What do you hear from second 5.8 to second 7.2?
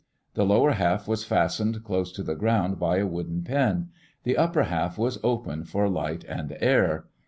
light and air.